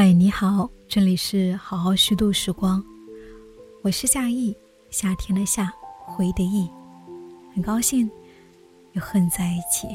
[0.00, 2.80] 嗨，你好，这里是好好虚度时光，
[3.82, 4.56] 我是夏意，
[4.90, 5.72] 夏天的夏，
[6.06, 6.70] 回的意，
[7.52, 8.08] 很高兴
[8.92, 9.88] 又和你在一起。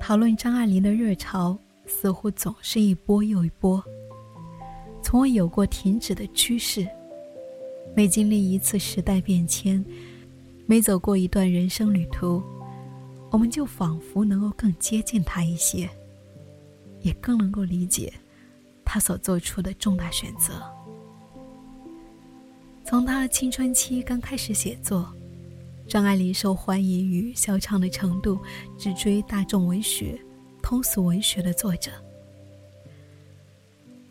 [0.00, 3.84] 讨论张爱玲的热潮，似乎总是一波又一波，
[5.02, 6.88] 从未有过停止的趋势。
[7.94, 9.84] 每经历一次时代变迁，
[10.64, 12.42] 每走过一段人生旅途。
[13.36, 15.90] 我们就仿佛能够更接近他一些，
[17.02, 18.10] 也更能够理解
[18.82, 20.54] 他所做出的重大选择。
[22.82, 25.12] 从他青春期刚开始写作，
[25.86, 28.40] 张爱玲受欢迎与销唱的程度，
[28.78, 30.18] 只追大众文学、
[30.62, 31.90] 通俗文学的作者。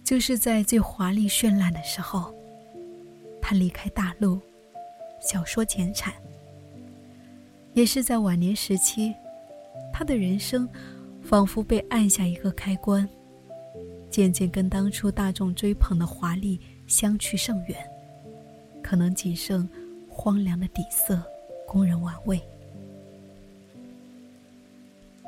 [0.03, 2.31] 就是在最华丽绚烂的时候，
[3.41, 4.39] 他离开大陆，
[5.19, 6.13] 小说减产。
[7.75, 9.13] 也是在晚年时期，
[9.91, 10.67] 他的人生
[11.21, 13.07] 仿佛被按下一个开关，
[14.09, 17.77] 渐渐跟当初大众追捧的华丽相去甚远，
[18.81, 19.69] 可能仅剩
[20.09, 21.21] 荒凉的底色
[21.67, 22.41] 供人玩味。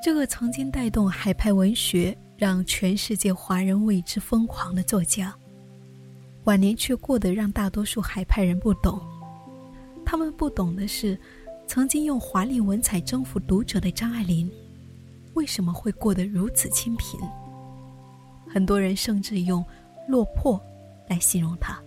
[0.02, 5.36] 这个曾经带动海派文学，让全世界华人为之疯狂的作家，
[6.46, 9.02] 晚年却过得让大多数海派人不懂。
[10.06, 11.20] 他们不懂的是。
[11.68, 14.50] 曾经用华丽文采征服读者的张爱玲，
[15.34, 17.20] 为什么会过得如此清贫？
[18.48, 19.64] 很多人甚至用
[20.08, 20.60] “落魄”
[21.10, 21.78] 来形容她。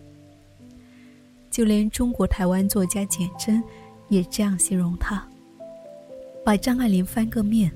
[1.50, 3.62] 就连中国台湾作家简真，
[4.10, 5.26] 也这样形容她。
[6.44, 7.72] 把张爱玲翻个面，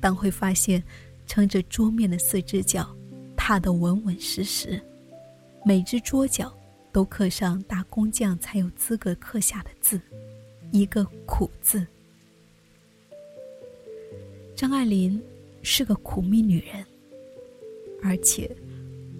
[0.00, 0.82] 当会发现，
[1.26, 2.86] 撑着桌面的四只脚，
[3.36, 4.80] 踏得稳稳实实，
[5.64, 6.52] 每只桌角
[6.92, 9.98] 都刻上大工匠才有资格刻下的字。
[10.72, 11.86] 一个苦字。
[14.56, 15.22] 张爱玲
[15.62, 16.84] 是个苦命女人，
[18.02, 18.50] 而且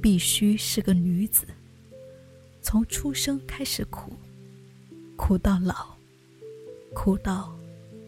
[0.01, 1.47] 必须是个女子。
[2.63, 4.13] 从出生开始苦，
[5.15, 5.95] 苦到老，
[6.95, 7.55] 苦到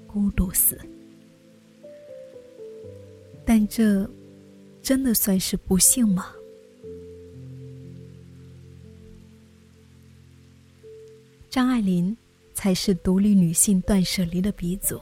[0.07, 0.81] 孤独死。
[3.45, 4.09] 但这
[4.83, 6.35] 真的算是不幸吗？
[11.51, 12.17] 张爱玲。
[12.55, 14.99] 才是独立女性断舍离的鼻祖。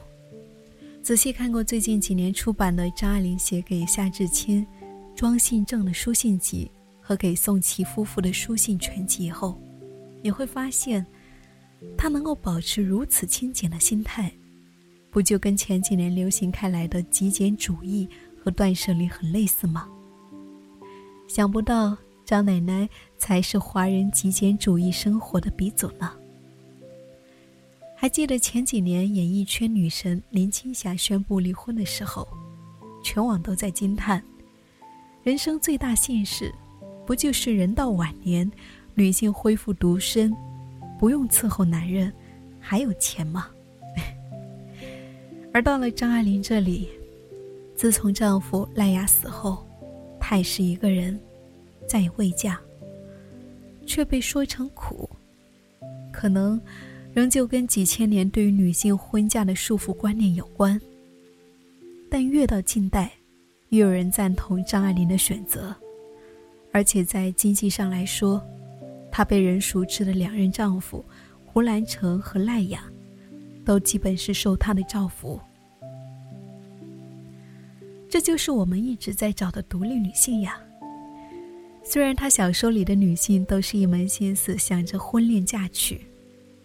[1.03, 4.67] 仔细看过最近几年出版的张爱玲写给夏志清、
[5.15, 6.71] 庄信正的书信集
[7.01, 9.61] 和给宋琦夫妇的书信全集后，
[10.23, 11.05] 你会发现，
[11.99, 14.33] 她能够保持如此清简的心态，
[15.11, 18.09] 不就跟前几年流行开来的极简主义
[18.43, 19.89] 和断舍离很类似吗？
[21.29, 26.13] 想不到张奶奶才是华人极简主义生活的鼻祖呢。
[28.03, 32.27] 还记得前几年演艺圈女神林青霞宣布离婚的时候，
[33.01, 34.21] 全网都在惊叹：
[35.23, 36.53] 人生最大幸事，
[37.07, 38.51] 不就是人到晚年，
[38.97, 40.35] 女性恢复独身，
[40.99, 42.13] 不用伺候男人，
[42.59, 43.47] 还有钱吗？
[45.55, 46.89] 而到了张爱玲这里，
[47.77, 49.65] 自从丈夫赖雅死后，
[50.19, 51.17] 她也是一个人，
[51.87, 52.59] 再也未嫁，
[53.87, 55.09] 却被说成苦，
[56.13, 56.61] 可能。
[57.15, 60.81] 仍旧跟几千年对于女性婚嫁的束缚观念有关，
[62.09, 63.13] 但越到近代，
[63.69, 65.75] 越有人赞同张爱玲的选择，
[66.73, 68.43] 而且在经济上来说，
[69.11, 71.05] 她被人熟知的两任丈夫
[71.45, 72.83] 胡兰成和赖雅，
[73.63, 75.39] 都基本是受她的照拂。
[78.09, 80.59] 这就是我们一直在找的独立女性呀。
[81.85, 86.01] 虽然她小说里的女性都是一门心思想着婚恋嫁娶。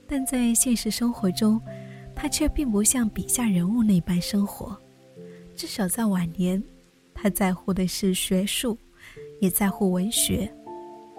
[0.07, 1.61] 但在现实生活中，
[2.15, 4.75] 他却并不像笔下人物那般生活。
[5.55, 6.63] 至少在晚年，
[7.13, 8.77] 他在乎的是学术，
[9.41, 10.51] 也在乎文学，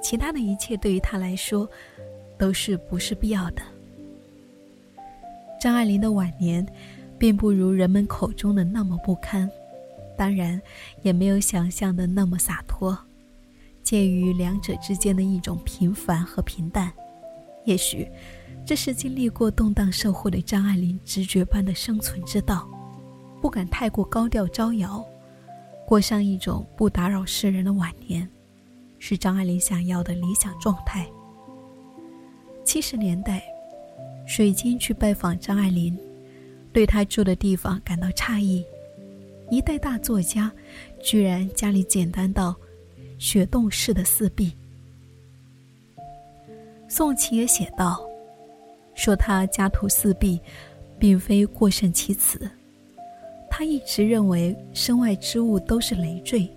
[0.00, 1.68] 其他的一切对于他来说，
[2.38, 3.62] 都是不是必要的。
[5.60, 6.66] 张爱玲的晚年，
[7.18, 9.50] 并不如人们口中的那么不堪，
[10.16, 10.60] 当然，
[11.02, 12.96] 也没有想象的那么洒脱，
[13.82, 16.92] 介于两者之间的一种平凡和平淡，
[17.68, 18.08] 也许。
[18.64, 22.68] 这是经历过动荡社会的张爱玲直觉般的生存之道，
[23.40, 25.02] 不敢太过高调招摇，
[25.86, 28.28] 过上一种不打扰世人的晚年，
[28.98, 31.06] 是张爱玲想要的理想状态。
[32.62, 33.42] 七十年代，
[34.26, 35.98] 水晶去拜访张爱玲，
[36.70, 38.62] 对她住的地方感到诧异，
[39.50, 40.52] 一代大作家，
[41.02, 42.54] 居然家里简单到
[43.18, 44.52] 雪洞式的四壁。
[46.88, 48.04] 宋琦也写道。
[48.94, 50.40] 说他家徒四壁，
[50.98, 52.50] 并非过甚其词。
[53.48, 56.50] 他一直认为身外之物都是累赘，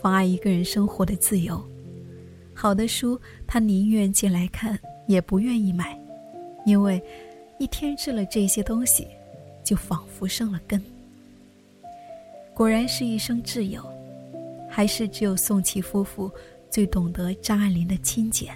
[0.00, 1.62] 妨碍一个人生活的自由。
[2.54, 5.98] 好的书，他宁愿借来看，也不愿意买，
[6.64, 7.02] 因为
[7.58, 9.06] 一添置了这些东西，
[9.62, 10.82] 就仿佛生了根。
[12.54, 13.84] 果然是一生挚友，
[14.70, 16.30] 还是只有宋琦夫妇
[16.70, 18.54] 最懂得张爱玲的清简。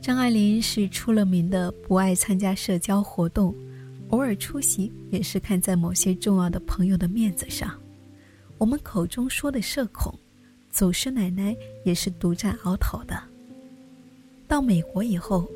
[0.00, 3.54] 张爱玲是出了名的不爱参加社交活动，
[4.08, 7.78] 偶尔出席也是看在某些重要的朋友的面子上。
[8.56, 10.18] 我们口中说的社恐，
[10.70, 11.54] 祖师奶奶
[11.84, 13.22] 也是独占鳌头的。
[14.48, 15.46] 到美国以后，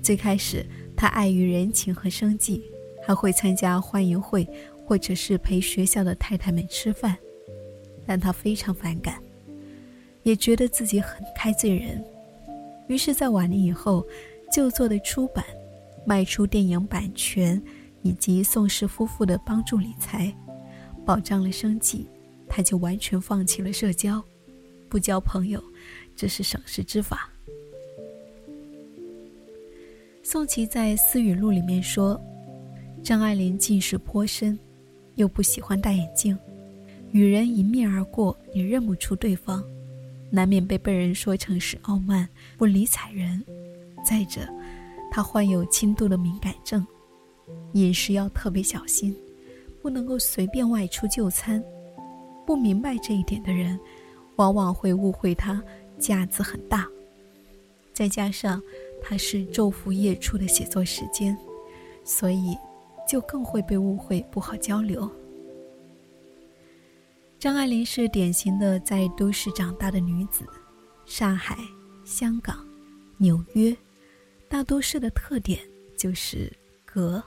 [0.00, 0.64] 最开始
[0.96, 2.62] 她碍于人情和生计，
[3.04, 4.48] 还会参加欢迎会，
[4.86, 7.18] 或者是陪学校的太太们吃饭，
[8.06, 9.20] 但她非常反感，
[10.22, 12.00] 也觉得自己很开罪人。
[12.88, 14.06] 于是，在晚年以后，
[14.50, 15.44] 旧作的出版、
[16.06, 17.62] 卖出电影版权，
[18.02, 20.34] 以及宋氏夫妇的帮助理财，
[21.04, 22.08] 保障了生计，
[22.48, 24.22] 他就完全放弃了社交，
[24.88, 25.62] 不交朋友，
[26.16, 27.30] 这是省事之法。
[30.22, 32.20] 宋琦在《私语录》里面说
[33.04, 34.58] ：“张爱玲近视颇深，
[35.14, 36.38] 又不喜欢戴眼镜，
[37.12, 39.62] 与人迎面而过也认不出对方。”
[40.30, 43.44] 难免被被人说成是傲慢、不理睬人。
[44.04, 44.40] 再者，
[45.10, 46.86] 他患有轻度的敏感症，
[47.72, 49.14] 饮食要特别小心，
[49.82, 51.62] 不能够随便外出就餐。
[52.46, 53.78] 不明白这一点的人，
[54.36, 55.62] 往往会误会他
[55.98, 56.86] 架子很大。
[57.92, 58.62] 再加上
[59.02, 61.36] 他是昼伏夜出的写作时间，
[62.04, 62.56] 所以
[63.08, 65.10] 就更会被误会不好交流。
[67.38, 70.44] 张爱玲是典型的在都市长大的女子，
[71.06, 71.56] 上海、
[72.04, 72.66] 香港、
[73.16, 73.76] 纽约，
[74.48, 75.60] 大都市的特点
[75.96, 76.52] 就是
[76.84, 77.22] 格。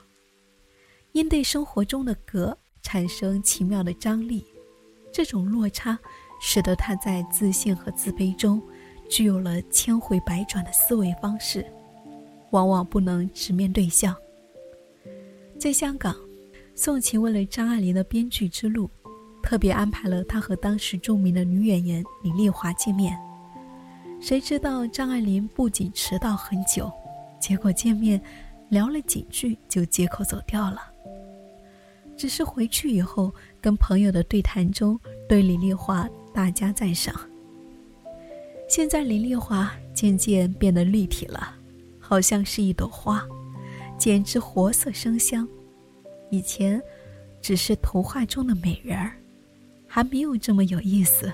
[1.14, 4.46] 因对生活中的格产生奇妙的张力，
[5.14, 5.98] 这种落差
[6.42, 8.62] 使得她在自信和自卑中
[9.10, 11.66] 具有了千回百转的思维方式，
[12.50, 14.14] 往往不能直面对象。
[15.58, 16.14] 在香港，
[16.76, 18.90] 宋琦为了张爱玲的编剧之路。
[19.42, 23.18] 特别安排了他和当时著名的女演员李丽华见面。
[24.20, 26.92] 谁知道张爱玲不仅迟到很久，
[27.40, 28.22] 结果见面
[28.70, 30.82] 聊了几句就借口走掉了。
[32.16, 37.14] 只是回去以后跟朋友的对谈中，对李丽华大加赞赏。
[38.70, 41.56] 现在李丽华渐渐变得立体了，
[42.00, 43.28] 好像是一朵花，
[43.98, 45.48] 简直活色生香。
[46.30, 46.82] 以前
[47.42, 49.14] 只是图画中的美人儿。
[49.94, 51.30] 还没有这么有意思。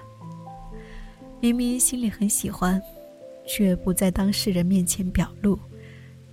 [1.40, 2.82] 明明心里很喜欢，
[3.48, 5.60] 却不在当事人面前表露，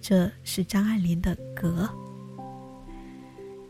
[0.01, 1.87] 这是张爱玲的格。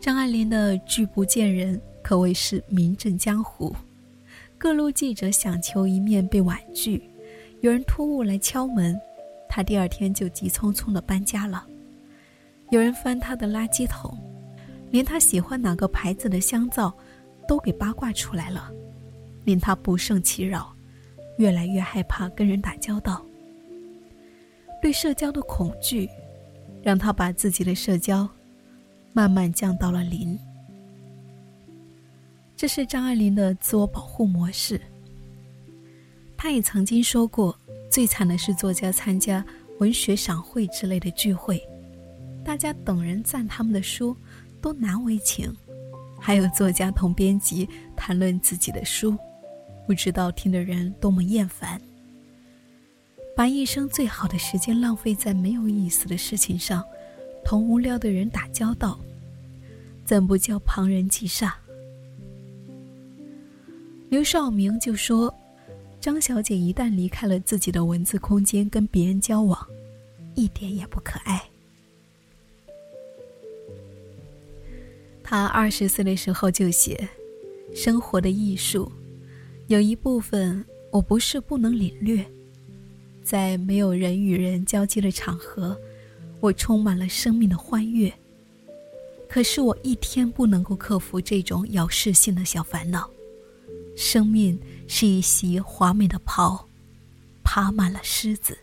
[0.01, 3.75] 张爱玲的拒不见人可谓是名震江湖，
[4.56, 7.03] 各路记者想求一面被婉拒，
[7.61, 8.97] 有人突兀来敲门，
[9.49, 11.67] 她第二天就急匆匆的搬家了。
[12.71, 14.17] 有人翻她的垃圾桶，
[14.93, 16.94] 连她喜欢哪个牌子的香皂。
[17.46, 18.70] 都给八卦出来了，
[19.44, 20.74] 令他不胜其扰，
[21.39, 23.24] 越来越害怕跟人打交道。
[24.82, 26.08] 对社交的恐惧，
[26.82, 28.29] 让他把自己的社交
[29.13, 30.39] 慢慢降到了零。
[32.56, 34.81] 这是张爱玲的自我保护模式。
[36.36, 37.58] 她也曾经说过，
[37.91, 39.44] 最惨的是作家参加
[39.81, 41.63] 文学赏会之类的聚会，
[42.44, 44.15] 大家等人赞他们的书，
[44.60, 45.55] 都难为情。
[46.26, 49.14] 还有作家同编辑谈论自己的书，
[49.86, 51.78] 不知道听的人多么厌烦。
[53.36, 56.82] 把一生最好的时间浪费在没有意思的事情上，
[57.44, 58.98] 同无聊的人打交道，
[60.06, 61.52] 怎不叫旁人忌煞？
[64.08, 65.32] 刘少明就说
[66.00, 69.62] ：“张小姐一旦离开了自己的文字空间，跟别人交往，
[70.34, 71.43] 一点也不可爱。”
[75.34, 77.08] 他二十岁的时候就写
[77.76, 78.84] 《生活的艺术》，
[79.67, 82.24] 有一部分我不是不能领略，
[83.20, 85.76] 在没有人与人交接的场合，
[86.38, 88.14] 我充满了生命的欢悦。
[89.29, 93.10] 可是我一天不能够克服这种咬噬性的小烦恼。
[93.96, 96.69] 生命是一袭华美的袍，
[97.43, 98.56] 爬满了虱子。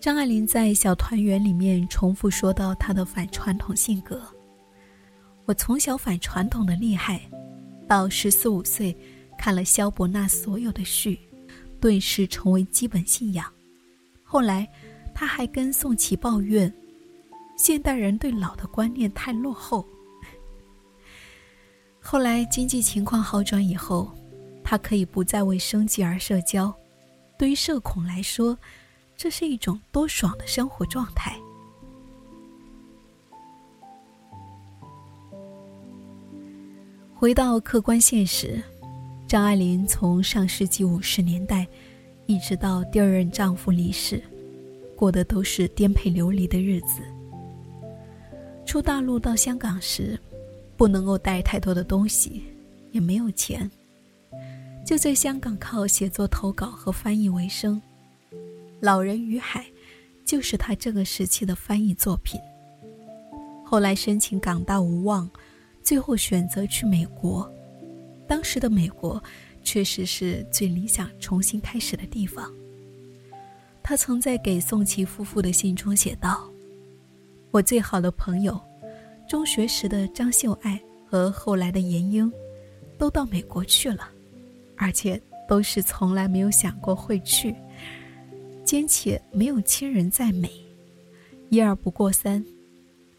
[0.00, 4.22] 张爱玲在《小团圆》里面重复说到她的反传统性格。
[5.44, 7.20] 我从小反传统的厉害，
[7.88, 8.96] 到十四五岁
[9.36, 11.18] 看了萧伯纳所有的序，
[11.80, 13.52] 顿时成为基本信仰。
[14.22, 14.68] 后来，
[15.12, 16.72] 他还跟宋琦抱怨，
[17.56, 19.84] 现代人对老的观念太落后。
[21.98, 24.16] 后来经济情况好转以后，
[24.62, 26.72] 他可以不再为生计而社交。
[27.36, 28.56] 对于社恐来说，
[29.18, 31.36] 这是一种多爽的生活状态。
[37.16, 38.62] 回到客观现实，
[39.26, 41.66] 张爱玲从上世纪五十年代，
[42.26, 44.22] 一直到第二任丈夫离世，
[44.94, 47.02] 过的都是颠沛流离的日子。
[48.64, 50.16] 出大陆到香港时，
[50.76, 52.44] 不能够带太多的东西，
[52.92, 53.68] 也没有钱，
[54.86, 57.74] 就在香港靠写作投稿和翻译为生。
[58.80, 59.62] 《老人与海》
[60.24, 62.40] 就是他这个时期的翻译作品。
[63.64, 65.28] 后来申请港大无望。
[65.80, 67.50] 最后选择去美国，
[68.26, 69.22] 当时的美国
[69.64, 72.52] 确实是最理想重新开始的地方。
[73.82, 76.46] 他曾在给宋琦夫妇的信中写道
[77.50, 78.60] ：“我最好的朋友，
[79.26, 82.30] 中学时的张秀爱和后来的严英，
[82.98, 84.10] 都到美国去了，
[84.76, 85.18] 而且
[85.48, 87.56] 都是从来没有想过会去，
[88.68, 90.50] 兼且没有亲人在美，
[91.48, 92.44] 一而不过三。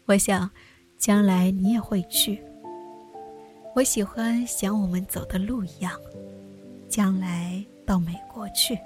[0.06, 0.48] 我想，
[0.96, 2.40] 将来你也会去。”
[3.74, 5.92] 我喜欢像我们走的路一样，
[6.88, 8.78] 将来到美国去。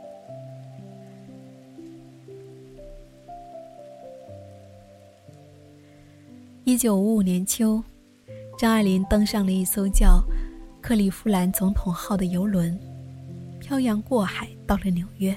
[6.64, 7.84] 一九五五年秋，
[8.56, 10.24] 张爱玲登上了一艘叫
[10.80, 12.80] “克利夫兰总统号”的游轮，
[13.60, 15.36] 漂洋过海到了纽约。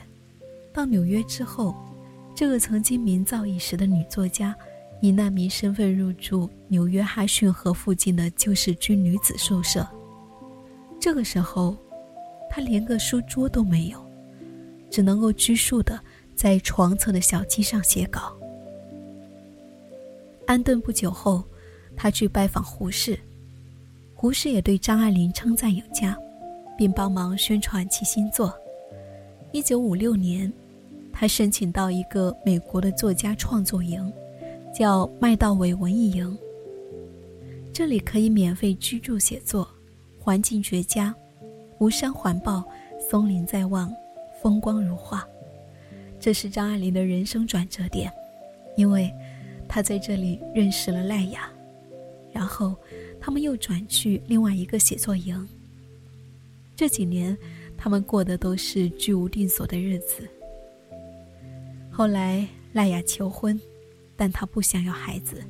[0.77, 1.75] 到纽约之后，
[2.36, 4.55] 这个曾经名噪一时的女作家。
[5.00, 9.88] 以难民身份入住纽约哈逊河附近的救世军女子宿舍。
[11.00, 11.75] 这个时候，
[12.50, 14.03] 他连个书桌都没有，
[14.89, 16.00] 只能够拘束的
[16.36, 18.36] 在床侧的小机上写稿。
[20.48, 21.43] 安顿不久后，
[21.96, 23.19] 他去拜访胡适，
[24.15, 26.17] 胡适也对张爱玲称赞有加，
[26.75, 28.51] 并帮忙宣传其新作。
[29.51, 30.51] 一九五六年，
[31.19, 34.13] 他申请到一个美国的作家创作营。
[34.77, 36.38] 叫麦道韦文艺营。
[37.74, 39.67] 这里可以免费居住写作，
[40.19, 41.15] 环境绝佳，
[41.79, 42.63] 无山环抱，
[43.09, 43.91] 松林在望，
[44.39, 45.27] 风光如画。
[46.19, 48.13] 这是张爱玲的人生转折点，
[48.75, 49.12] 因为
[49.67, 51.50] 她在这里认识了赖雅，
[52.31, 52.75] 然后
[53.19, 55.47] 他们又转去另外一个写作营。
[56.75, 57.36] 这几年，
[57.75, 60.29] 他们过的都是居无定所的日子。
[61.97, 63.59] 后来赖雅求婚。
[64.15, 65.43] 但她不想要孩子，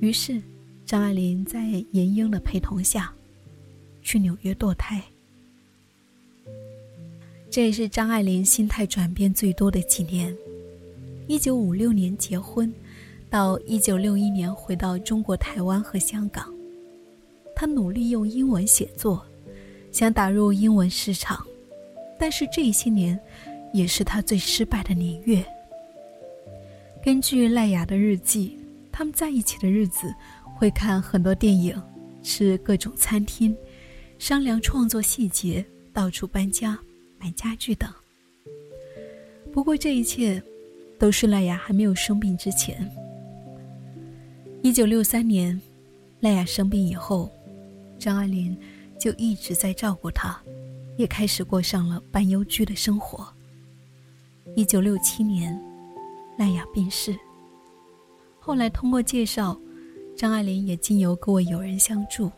[0.00, 0.40] 于是
[0.86, 3.12] 张爱玲在严英的陪同下，
[4.02, 5.02] 去纽约堕胎。
[7.50, 10.34] 这也是张爱玲心态转变最多的几年。
[11.26, 12.72] 一九五六年结婚，
[13.28, 16.50] 到一九六一年回到中国台湾和香港，
[17.54, 19.22] 她努力用英文写作，
[19.90, 21.42] 想打入英文市场，
[22.18, 23.18] 但是这些年，
[23.72, 25.44] 也是他最失败的年月。
[27.02, 28.56] 根据赖雅的日记，
[28.92, 30.14] 他们在一起的日子
[30.56, 31.80] 会看很多电影，
[32.22, 33.56] 吃各种餐厅，
[34.18, 36.78] 商量创作细节，到处搬家、
[37.18, 37.92] 买家具等。
[39.52, 40.42] 不过这一切
[40.98, 42.88] 都是赖雅还没有生病之前。
[44.62, 45.60] 一九六三年，
[46.20, 47.28] 赖雅生病以后，
[47.98, 48.56] 张爱玲
[48.96, 50.40] 就一直在照顾她，
[50.96, 53.26] 也开始过上了半幽居的生活。
[54.54, 55.60] 一九六七年。
[56.38, 57.14] 赖雅病逝。
[58.40, 59.56] 后来通过介绍，
[60.16, 62.32] 张爱玲也经由各位友人相助，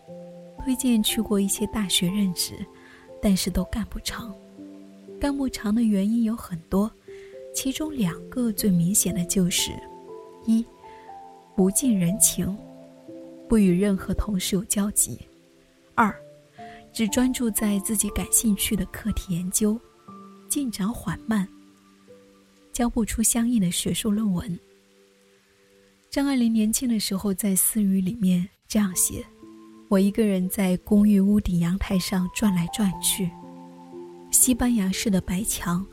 [0.63, 2.55] 推荐去过一些大学任职，
[3.23, 4.35] 但是都干不长。
[5.21, 6.91] 干不长的原因有很多，
[7.55, 9.71] 其中两个最明显的就是：
[10.45, 10.63] 一，
[11.55, 12.55] 不近人情，
[13.49, 15.17] 不与任何同事有交集；
[15.95, 16.15] 二，
[16.93, 19.79] 只专注在自己感兴趣的课题研究，
[20.49, 21.49] 进展缓慢。
[22.75, 24.59] 交不出相应的学术论文。
[26.11, 29.25] 张爱玲年轻的时候在私语里面这样写
[29.89, 33.31] ：“我一个人在公寓屋顶阳台上转来转去，
[34.33, 35.87] 西班牙式的白墙，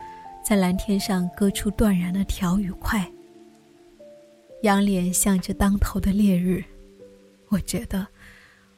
[0.43, 3.09] 在蓝天上割出断然的条与块。
[4.63, 6.63] 仰脸向着当头的烈日，
[7.49, 8.07] 我觉得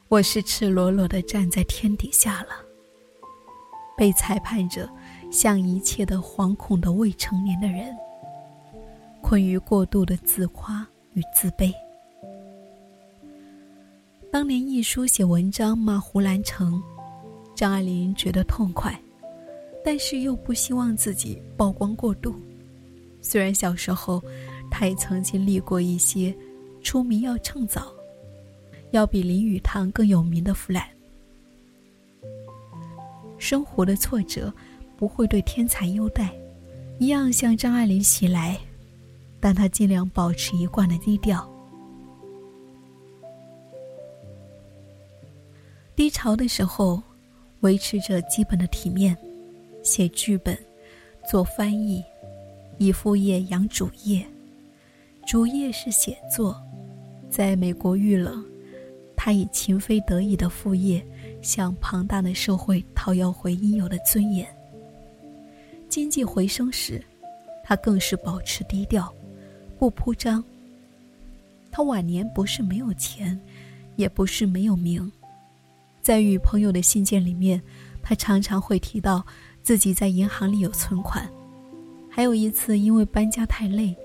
[0.08, 2.50] 我是赤裸裸的站在天底下了，
[3.96, 4.86] 被裁判着。”
[5.34, 7.92] 像一切的惶恐的未成年的人，
[9.20, 11.74] 困于过度的自夸与自卑。
[14.30, 16.80] 当年一书写文章骂胡兰成，
[17.56, 18.96] 张爱玲觉得痛快，
[19.84, 22.32] 但是又不希望自己曝光过度。
[23.20, 24.22] 虽然小时候，
[24.70, 26.32] 他也曾经历过一些
[26.80, 27.92] 出名要趁早，
[28.92, 30.86] 要比林语堂更有名的腐烂。
[33.36, 34.54] 生活的挫折
[34.96, 36.32] 不会对天才优待，
[36.98, 38.58] 一样向张爱玲袭来，
[39.40, 41.48] 但她尽量保持一贯的低调。
[45.96, 47.02] 低潮的时候，
[47.60, 49.16] 维持着基本的体面，
[49.82, 50.58] 写剧本，
[51.30, 52.02] 做翻译，
[52.78, 54.24] 以副业养主业。
[55.26, 56.60] 主业是写作，
[57.30, 58.44] 在美国遇冷，
[59.16, 61.04] 他以情非得已的副业，
[61.40, 64.46] 向庞大的社会讨要回应有的尊严。
[65.94, 67.00] 经济回升时，
[67.62, 69.14] 他更是保持低调，
[69.78, 70.42] 不铺张。
[71.70, 73.40] 他晚年不是没有钱，
[73.94, 75.08] 也不是没有名，
[76.02, 77.62] 在与朋友的信件里面，
[78.02, 79.24] 他常常会提到
[79.62, 81.30] 自己在银行里有存款，
[82.10, 83.96] 还有一次因为搬家太累。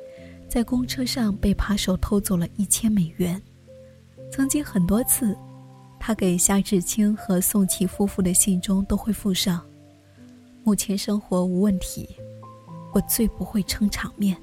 [0.48, 3.42] 在公车上被扒手偷走了一千美元。
[4.32, 5.36] 曾经很多次，
[6.00, 9.60] 他给夏志清和宋琦夫妇的信中都会附上
[10.64, 12.08] ：“目前生活无问题，
[12.94, 14.36] 我最不会撑场面。”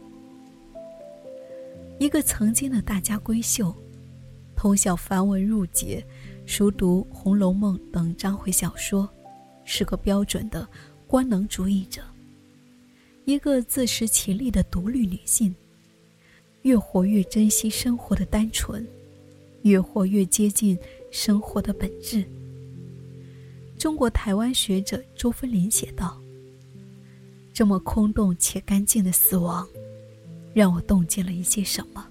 [1.98, 3.74] 一个曾经的大家闺秀，
[4.54, 6.04] 通晓繁文缛节，
[6.44, 9.08] 熟读《红楼梦》等章回小说，
[9.64, 10.68] 是个标准的
[11.06, 12.02] 官能主义者，
[13.24, 15.54] 一个自食其力的独立女性。
[16.62, 18.84] 越活越珍惜生活的单纯，
[19.62, 20.76] 越活越接近
[21.12, 22.24] 生活的本质。
[23.86, 26.20] 中国台湾学者周芬林写道
[27.54, 29.64] ：“这么空洞且干净的死亡，
[30.52, 32.04] 让我洞见了一些什么。”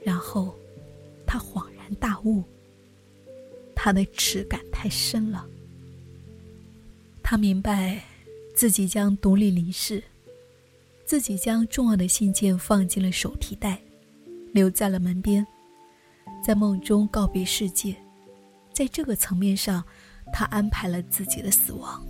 [0.00, 0.54] 然后，
[1.26, 2.44] 他恍然大悟。
[3.74, 5.44] 他的耻感太深了。
[7.20, 8.00] 他明白，
[8.54, 10.00] 自己将独立离世。
[11.04, 13.82] 自己将重要的信件放进了手提袋，
[14.52, 15.44] 留在了门边，
[16.46, 17.92] 在梦中告别世界。
[18.72, 19.82] 在这个层面上，
[20.32, 22.04] 他安排了自己的死亡，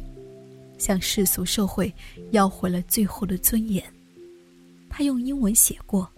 [0.78, 1.92] 向世俗社会
[2.30, 3.82] 要回了最后的尊严。
[4.90, 6.08] 他用英文写过：“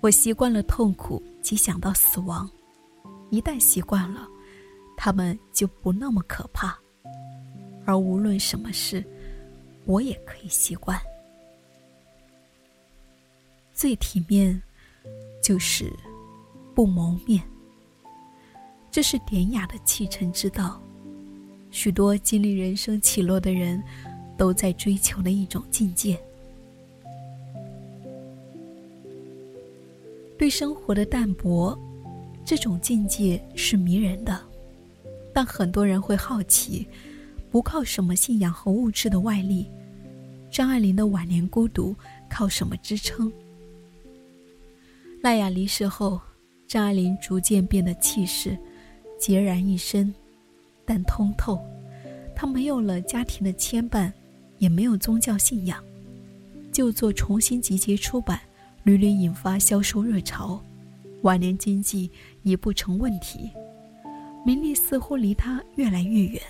[0.00, 2.48] 我习惯了痛苦及想到死亡，
[3.30, 4.26] 一旦习惯了，
[4.96, 6.76] 他们就不那么可怕。
[7.84, 9.04] 而无论什么事，
[9.84, 11.00] 我也可以习惯。”
[13.72, 14.60] 最体面，
[15.42, 15.92] 就是
[16.74, 17.42] 不谋面。
[18.90, 20.80] 这是典雅的弃臣之道。
[21.76, 23.82] 许多经历人生起落的人，
[24.34, 26.18] 都在追求的一种境界。
[30.38, 31.78] 对生活的淡泊，
[32.46, 34.40] 这种境界是迷人的。
[35.34, 36.88] 但很多人会好奇，
[37.50, 39.66] 不靠什么信仰和物质的外力，
[40.50, 41.94] 张爱玲的晚年孤独
[42.26, 43.30] 靠什么支撑？
[45.20, 46.18] 赖雅离世后，
[46.66, 48.56] 张爱玲逐渐变得气势
[49.20, 50.12] 孑然一身，
[50.86, 51.60] 但通透。
[52.34, 54.12] 他没有了家庭的牵绊，
[54.58, 55.82] 也没有宗教信仰，
[56.70, 58.40] 就做重新集结出版，
[58.84, 60.62] 屡屡引发销售热潮。
[61.22, 62.10] 晚年经济
[62.42, 63.50] 已不成问题，
[64.44, 66.40] 名利似乎离他越来越远。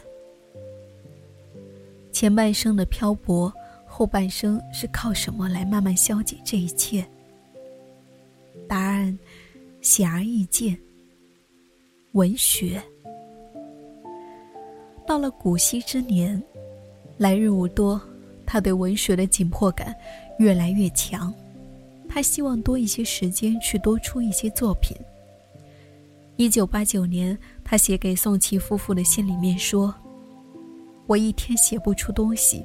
[2.13, 3.53] 前半生的漂泊，
[3.87, 7.07] 后半生是靠什么来慢慢消解这一切？
[8.67, 9.17] 答案
[9.81, 10.77] 显而易见。
[12.13, 12.83] 文学
[15.07, 16.43] 到了古稀之年，
[17.17, 18.01] 来日无多，
[18.45, 19.95] 他对文学的紧迫感
[20.39, 21.33] 越来越强。
[22.09, 24.97] 他希望多一些时间去多出一些作品。
[26.37, 29.95] 一九八九年，他写给宋琦夫妇的信里面说
[31.07, 32.65] ：“我一天写不出东西，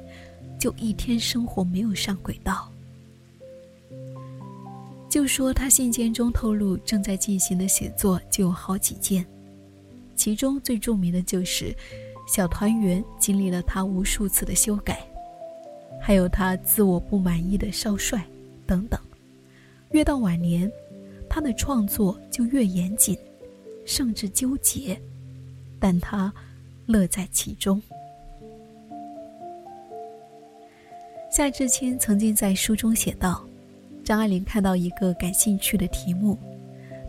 [0.58, 2.70] 就一天生活没有上轨道。”
[5.08, 9.26] 就说他信件中透露正在进行的写作就有好几件，
[10.16, 11.66] 其中最著名的就是
[12.32, 15.06] 《小团圆》，经历了他无数次的修改，
[16.00, 18.24] 还有他自我不满意的少帅
[18.66, 18.98] 等等。
[19.90, 20.72] 越到晚年，
[21.28, 23.14] 他的创作就越严谨，
[23.84, 24.98] 甚至纠结，
[25.78, 26.32] 但他
[26.86, 27.82] 乐在其中。
[31.30, 33.44] 夏志清曾经在书中写道。
[34.02, 36.38] 张爱玲看到一个感兴趣的题目，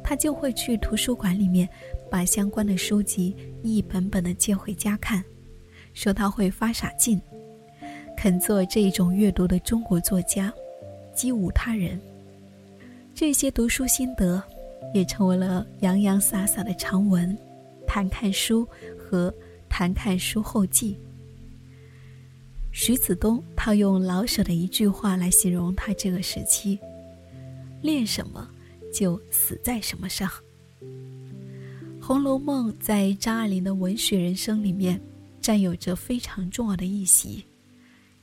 [0.03, 1.67] 她就会去图书馆里面
[2.13, 5.25] 把相关的书籍一本本的借回家看，
[5.95, 7.19] 说他会发傻劲。
[8.15, 10.53] 肯做这种阅读的中国作家，
[11.15, 11.99] 几无他人。
[13.15, 14.39] 这些读书心得，
[14.93, 17.35] 也成为了洋洋洒洒的长文，
[17.87, 18.63] 《谈看书》
[18.95, 19.31] 和
[19.67, 20.93] 《谈看书后记》。
[22.71, 26.77] 徐子东套用老舍的一句话来形容他这个时期
[27.81, 28.47] ：“练什么，
[28.93, 30.29] 就死在什么上。”
[32.05, 34.99] 《红楼梦》在张爱玲的文学人生里面
[35.39, 37.45] 占有着非常重要的一席，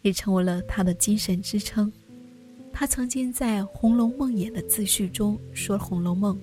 [0.02, 1.90] 也成为了她的精神支撑。
[2.74, 6.36] 她曾经在《红楼梦魇》的自序中说：“《红楼梦》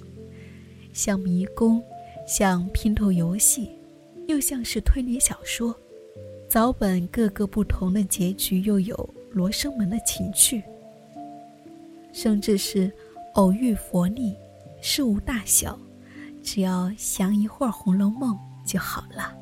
[0.93, 1.79] 像迷宫，
[2.27, 3.69] 像拼图游戏，
[4.25, 5.75] 又像是推理小说。
[6.49, 10.63] 早本各个不同的结局，又有罗生门的情趣，
[12.11, 12.91] 甚至是
[13.35, 14.33] 偶遇佛力，
[14.81, 15.79] 事无大小，
[16.47, 18.33] 只要想一会儿《红楼梦》
[18.65, 19.35] 就好了。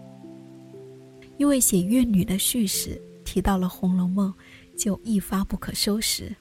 [1.38, 4.34] 因为写怨女的叙事提到了《红楼梦》，
[4.76, 6.36] 就一发不可收拾。”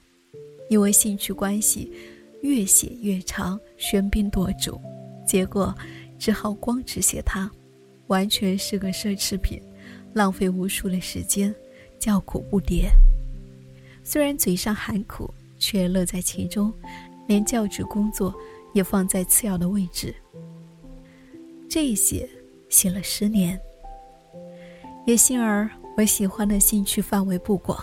[0.67, 1.93] 因为兴趣关系，
[2.41, 4.81] 越写越长，喧宾夺主，
[5.23, 5.71] 结果
[6.17, 7.47] 只好光只写它，
[8.07, 9.61] 完全是个奢侈品，
[10.13, 11.53] 浪费无数的时间，
[11.99, 12.87] 叫苦不迭。
[14.03, 16.73] 虽然嘴上喊苦，却乐在其中，
[17.27, 18.33] 连教职工作
[18.73, 20.11] 也放在次要的位置。
[21.75, 22.25] 这些
[22.69, 23.59] 写了十年，
[25.05, 27.77] 也幸而我喜欢的兴趣范围不广。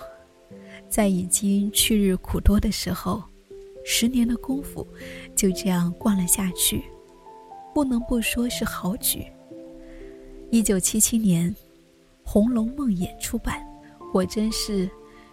[0.89, 3.23] 在已经去日苦多的时候，
[3.85, 4.89] 十年的功夫
[5.37, 6.83] 就这样灌了下去，
[7.75, 9.27] 不能不说是好举。
[10.51, 11.55] 一九七七年，
[12.25, 13.63] 《红楼梦演》出版，
[14.11, 14.89] 果真是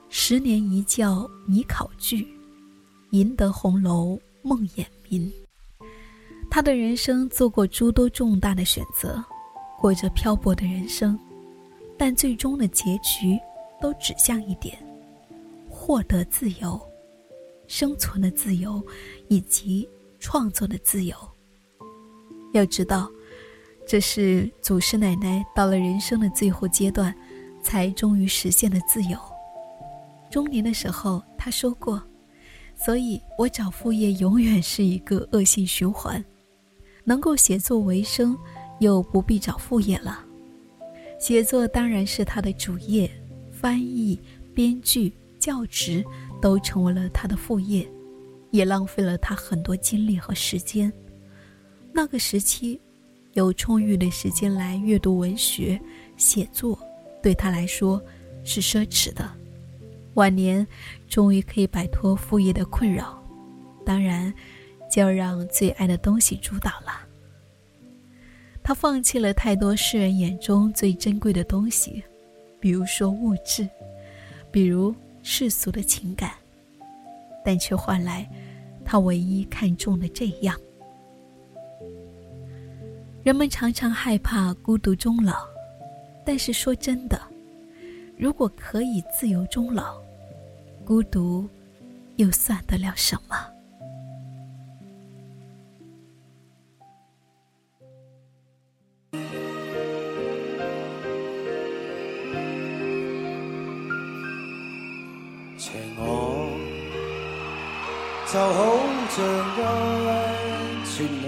[0.10, 2.28] 十年一觉拟考据，
[3.12, 5.32] 赢得红楼梦眼名。
[6.52, 9.24] 他的人生做过诸多重大的选择，
[9.78, 11.18] 过着漂泊的人生，
[11.98, 13.40] 但最终的结局
[13.80, 14.78] 都指向一点。
[15.70, 16.80] 获得自由，
[17.68, 18.84] 生存的自由，
[19.28, 19.88] 以及
[20.20, 21.16] 创作的自由。
[22.52, 23.10] 要知道，
[23.88, 27.16] 这是祖师奶奶到了人生的最后阶段，
[27.62, 29.18] 才终于实现的自由。
[30.30, 32.02] 中年的时候，他说过
[32.76, 36.24] ：“所以我找副业永远是一个恶性循环。
[37.10, 38.38] 能够写作为生，
[38.80, 40.24] 又不必找副业了。
[41.20, 43.10] 写作当然是他的主业，
[43.52, 44.20] 翻译、
[44.54, 46.04] 编剧。”教职
[46.42, 47.90] 都成为了他的副业，
[48.52, 50.92] 也浪费了他很多精力和时间。
[51.94, 52.78] 那个时期，
[53.36, 55.80] 有充裕的时间来阅读文学、
[56.18, 56.78] 写作，
[57.24, 58.04] 对他来说
[58.44, 59.32] 是奢侈的。
[60.16, 60.68] 晚年
[61.08, 63.24] 终于可以摆脱副业的困扰，
[63.86, 64.32] 当然
[64.90, 67.08] 就要让最爱的东西主导了。
[68.64, 72.04] 他放弃了太多世人眼中最珍贵的东西，
[72.60, 73.68] 比如说物质，
[74.52, 74.96] 比如。
[75.22, 76.32] 世俗的情感，
[77.44, 78.28] 但却换来
[78.86, 80.58] 他唯一看重的这样。
[83.22, 85.46] 人们常常害怕孤独终老，
[86.26, 87.22] 但是说真的，
[88.18, 90.02] 如果可以自由终老，
[90.86, 91.48] 孤独
[92.16, 93.36] 又算得了什么？
[108.40, 109.20] 就好像
[109.52, 109.60] 一
[110.86, 111.28] 串梦，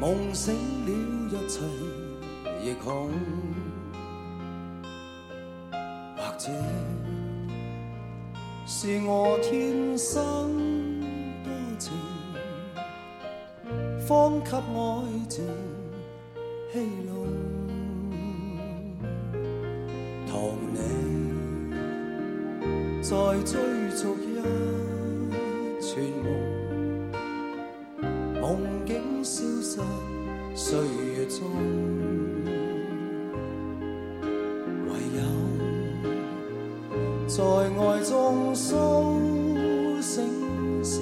[0.00, 0.54] 梦醒
[0.86, 0.90] 了，
[1.28, 1.60] 一切
[2.64, 3.12] 亦空。
[6.16, 6.48] 或者
[8.66, 10.18] 是我天生
[11.44, 11.92] 多情，
[14.08, 14.58] 方给爱
[15.28, 15.44] 情。
[16.72, 17.12] 戏弄。
[20.26, 20.78] 同你
[23.02, 23.10] 再
[23.44, 23.60] 追
[23.94, 24.16] 逐。
[26.22, 26.24] 梦，
[28.40, 28.42] 梦
[28.86, 29.80] 境消失
[30.54, 31.38] 岁月中，
[34.86, 35.20] 唯有
[37.26, 38.66] 在爱中苏
[40.00, 40.24] 醒
[40.82, 41.00] 时，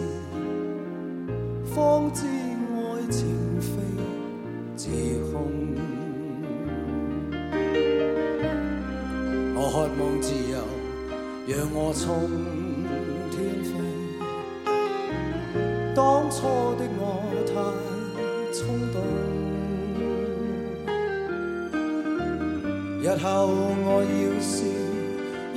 [1.64, 2.76] 方知爱
[3.10, 3.26] 情
[3.60, 3.70] 非
[4.76, 4.90] 自
[5.32, 5.36] 控。
[9.54, 10.58] 我渴望自由，
[11.46, 12.06] 让我冲
[15.98, 17.02] 当初的我
[17.44, 17.52] 太
[18.54, 18.96] 冲动，
[23.02, 23.26] 日后
[23.84, 24.48] 我要是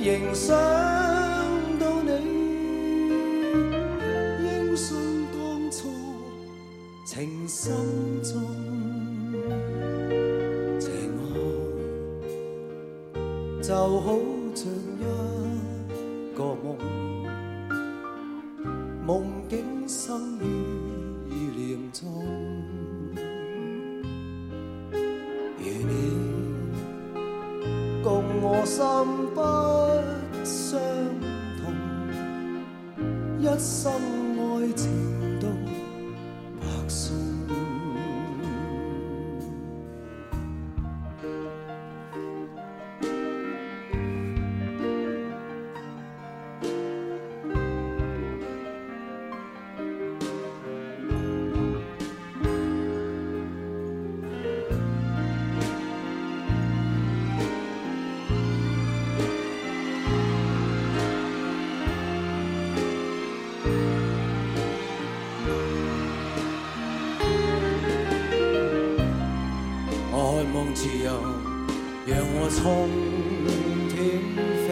[0.00, 0.50] 仍想
[70.74, 71.12] 自由，
[72.06, 72.88] 让我冲
[73.88, 73.96] 天
[74.66, 74.68] 飞。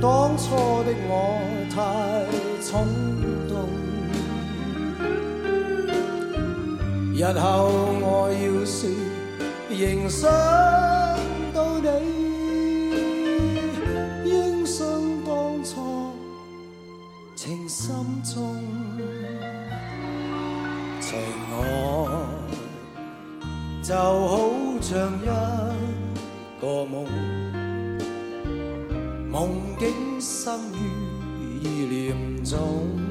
[0.00, 0.44] 当初
[0.84, 1.10] 的我
[1.70, 1.76] 太
[2.62, 2.70] 冲
[3.48, 3.52] 动，
[7.14, 7.48] 日后
[8.00, 8.78] 我要是
[9.68, 10.30] 仍想
[11.52, 11.86] 到你，
[14.30, 14.86] 应想
[15.24, 16.12] 当初
[17.34, 17.88] 情深
[18.22, 18.62] 中
[21.00, 21.89] 情爱。
[23.82, 25.26] 就好像一
[26.60, 27.06] 个梦，
[29.30, 33.09] 梦境生于意念中。